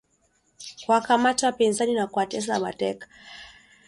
[0.85, 3.07] kuwakamata wapinzani na kuwatesa mateka